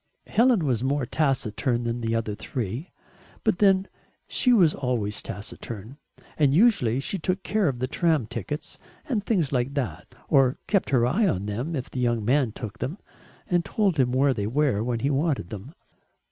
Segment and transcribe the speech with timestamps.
[0.25, 2.89] Helen was more taciturn than the other three,
[3.43, 3.87] but then
[4.27, 5.97] she was always taciturn,
[6.39, 10.89] and usually she took care of the tram tickets and things like that, or kept
[10.89, 12.97] her eye on them if the young man took them,
[13.47, 15.75] and told him where they were when he wanted them.